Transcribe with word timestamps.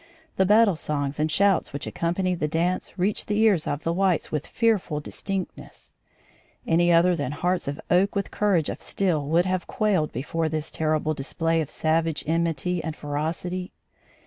The 0.37 0.47
battle 0.47 0.75
songs 0.75 1.19
and 1.19 1.31
shouts 1.31 1.71
which 1.73 1.85
accompanied 1.85 2.39
the 2.39 2.47
dance 2.47 2.97
reached 2.97 3.27
the 3.27 3.37
ears 3.37 3.67
of 3.67 3.83
the 3.83 3.93
whites 3.93 4.31
with 4.31 4.47
fearful 4.47 4.99
distinctness. 4.99 5.93
Any 6.65 6.91
other 6.91 7.15
than 7.15 7.33
hearts 7.33 7.67
of 7.67 7.79
oak 7.91 8.15
with 8.15 8.31
courage 8.31 8.69
of 8.69 8.81
steel 8.81 9.23
would 9.27 9.45
have 9.45 9.67
quailed 9.67 10.11
before 10.11 10.49
this 10.49 10.71
terrible 10.71 11.13
display 11.13 11.61
of 11.61 11.69
savage 11.69 12.23
enmity 12.25 12.83
and 12.83 12.95
ferocity. 12.95 13.73